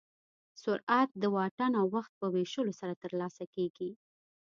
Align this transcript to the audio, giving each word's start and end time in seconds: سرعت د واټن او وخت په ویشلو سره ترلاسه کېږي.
سرعت 0.63 1.09
د 1.17 1.23
واټن 1.35 1.71
او 1.81 1.85
وخت 1.95 2.11
په 2.19 2.25
ویشلو 2.35 2.73
سره 2.79 2.93
ترلاسه 3.03 3.43
کېږي. 3.55 3.91